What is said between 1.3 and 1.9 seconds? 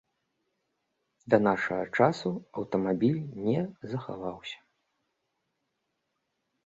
Да нашага